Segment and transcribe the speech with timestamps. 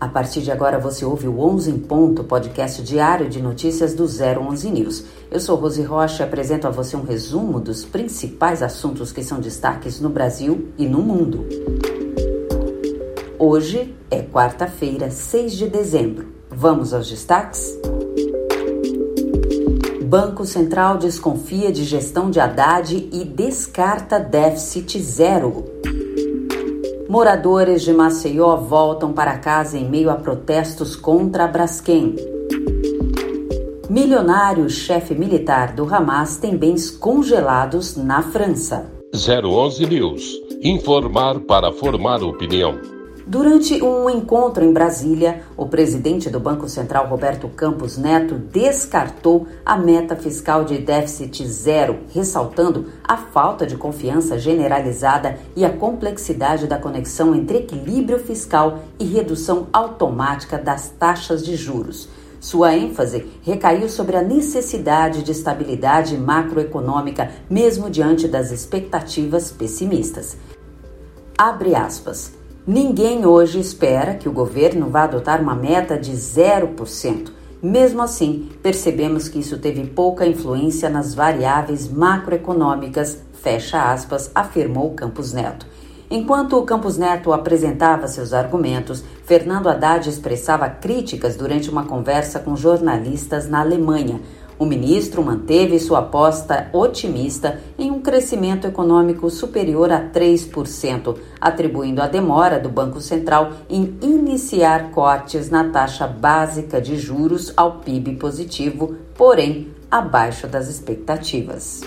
[0.00, 4.04] A partir de agora você ouve o 11 em Ponto, podcast diário de notícias do
[4.04, 5.04] 011 News.
[5.30, 9.38] Eu sou Rose Rocha e apresento a você um resumo dos principais assuntos que são
[9.38, 11.46] destaques no Brasil e no mundo.
[13.38, 16.26] Hoje é quarta-feira, 6 de dezembro.
[16.50, 17.78] Vamos aos destaques?
[20.04, 25.77] Banco Central desconfia de gestão de Haddad e descarta déficit zero.
[27.08, 32.14] Moradores de Maceió voltam para casa em meio a protestos contra a Braskem.
[33.88, 38.92] Milionário chefe militar do Hamas tem bens congelados na França.
[39.14, 40.22] 011 News.
[40.62, 42.97] Informar para formar opinião.
[43.28, 49.76] Durante um encontro em Brasília, o presidente do Banco Central, Roberto Campos Neto, descartou a
[49.76, 56.78] meta fiscal de déficit zero, ressaltando a falta de confiança generalizada e a complexidade da
[56.78, 62.08] conexão entre equilíbrio fiscal e redução automática das taxas de juros.
[62.40, 70.34] Sua ênfase recaiu sobre a necessidade de estabilidade macroeconômica, mesmo diante das expectativas pessimistas.
[71.36, 72.37] Abre aspas.
[72.70, 77.30] Ninguém hoje espera que o governo vá adotar uma meta de 0%.
[77.62, 85.32] Mesmo assim, percebemos que isso teve pouca influência nas variáveis macroeconômicas, fecha aspas, afirmou Campos
[85.32, 85.66] Neto.
[86.10, 92.54] Enquanto o Campos Neto apresentava seus argumentos, Fernando Haddad expressava críticas durante uma conversa com
[92.54, 94.20] jornalistas na Alemanha,
[94.58, 102.06] o ministro manteve sua aposta otimista em um crescimento econômico superior a 3%, atribuindo a
[102.06, 108.96] demora do Banco Central em iniciar cortes na taxa básica de juros ao PIB positivo,
[109.16, 111.80] porém abaixo das expectativas.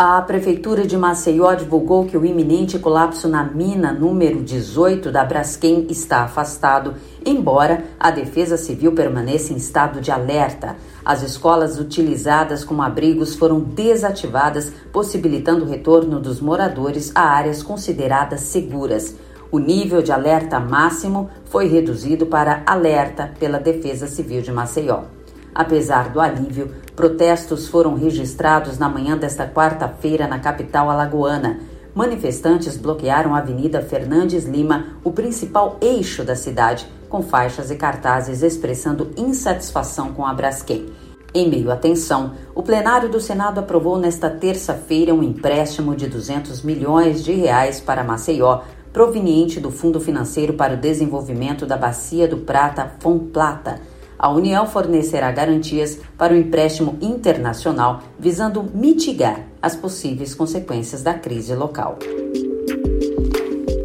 [0.00, 5.88] A Prefeitura de Maceió divulgou que o iminente colapso na mina número 18 da Braskem
[5.90, 6.94] está afastado,
[7.26, 10.76] embora a Defesa Civil permaneça em estado de alerta.
[11.04, 18.42] As escolas utilizadas como abrigos foram desativadas, possibilitando o retorno dos moradores a áreas consideradas
[18.42, 19.16] seguras.
[19.50, 25.17] O nível de alerta máximo foi reduzido para alerta pela Defesa Civil de Maceió.
[25.58, 31.58] Apesar do alívio, protestos foram registrados na manhã desta quarta-feira na capital alagoana.
[31.92, 38.44] Manifestantes bloquearam a Avenida Fernandes Lima, o principal eixo da cidade, com faixas e cartazes
[38.44, 40.92] expressando insatisfação com a Braskem.
[41.34, 46.62] Em meio à tensão, o plenário do Senado aprovou nesta terça-feira um empréstimo de 200
[46.62, 48.60] milhões de reais para Maceió,
[48.92, 55.30] proveniente do Fundo Financeiro para o Desenvolvimento da Bacia do Prata, FONPLATA a União fornecerá
[55.30, 61.98] garantias para o empréstimo internacional visando mitigar as possíveis consequências da crise local.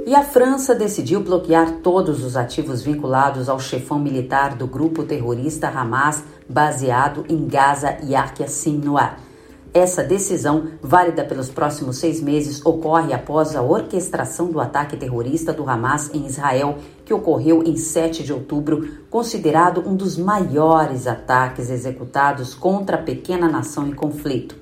[0.05, 5.67] E a França decidiu bloquear todos os ativos vinculados ao chefão militar do grupo terrorista
[5.69, 9.17] Hamas, baseado em Gaza, Yahya Sinwar.
[9.73, 15.67] Essa decisão, válida pelos próximos seis meses, ocorre após a orquestração do ataque terrorista do
[15.67, 22.53] Hamas em Israel, que ocorreu em 7 de outubro, considerado um dos maiores ataques executados
[22.53, 24.55] contra a pequena nação em conflito.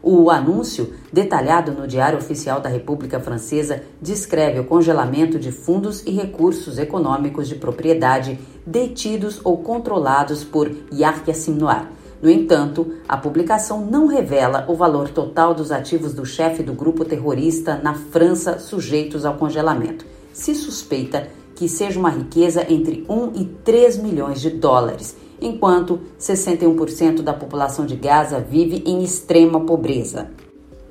[0.00, 6.12] O anúncio, detalhado no Diário Oficial da República Francesa, descreve o congelamento de fundos e
[6.12, 11.90] recursos econômicos de propriedade detidos ou controlados por Yahya Sinwar
[12.22, 17.04] no entanto, a publicação não revela o valor total dos ativos do chefe do grupo
[17.04, 20.06] terrorista na França sujeitos ao congelamento.
[20.32, 27.22] Se suspeita que seja uma riqueza entre 1 e 3 milhões de dólares, enquanto 61%
[27.22, 30.30] da população de Gaza vive em extrema pobreza.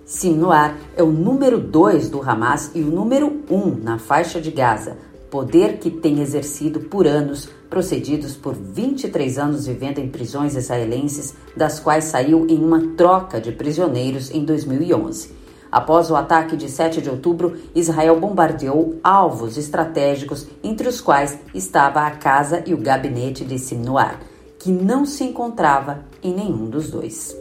[0.03, 4.51] Sinwar é o número 2 do Hamas e o número 1 um na faixa de
[4.51, 4.97] Gaza,
[5.31, 11.79] poder que tem exercido por anos, procedidos por 23 anos vivendo em prisões israelenses, das
[11.79, 15.39] quais saiu em uma troca de prisioneiros em 2011.
[15.71, 22.01] Após o ataque de 7 de outubro, Israel bombardeou alvos estratégicos, entre os quais estava
[22.01, 24.19] a casa e o gabinete de Simnoar,
[24.59, 27.33] que não se encontrava em nenhum dos dois.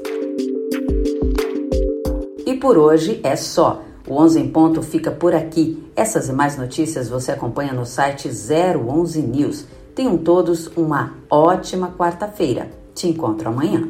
[2.46, 3.89] E por hoje é só.
[4.10, 5.88] O 11 em ponto fica por aqui.
[5.94, 9.64] Essas e mais notícias você acompanha no site 011 News.
[9.94, 12.68] Tenham todos uma ótima quarta-feira.
[12.92, 13.88] Te encontro amanhã.